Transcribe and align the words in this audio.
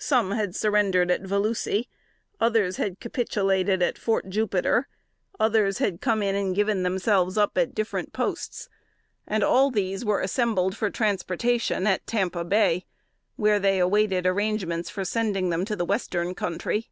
Some 0.00 0.32
had 0.32 0.56
surrendered 0.56 1.08
at 1.08 1.22
Volusi; 1.22 1.88
others 2.40 2.78
had 2.78 2.98
capitulated 2.98 3.80
at 3.80 3.96
Fort 3.96 4.28
Jupiter; 4.28 4.88
others 5.38 5.78
had 5.78 6.00
come 6.00 6.20
in 6.20 6.34
and 6.34 6.52
given 6.52 6.82
themselves 6.82 7.38
up 7.38 7.56
at 7.56 7.76
different 7.76 8.12
posts: 8.12 8.68
and 9.24 9.44
all 9.44 9.70
these 9.70 10.04
were 10.04 10.18
assembled 10.20 10.76
for 10.76 10.90
transportation 10.90 11.86
at 11.86 12.04
"Tampa 12.08 12.44
Bay," 12.44 12.86
where 13.36 13.60
they 13.60 13.78
awaited 13.78 14.26
arrangements 14.26 14.90
for 14.90 15.04
sending 15.04 15.50
them 15.50 15.64
to 15.64 15.76
the 15.76 15.84
Western 15.86 16.34
Country. 16.34 16.90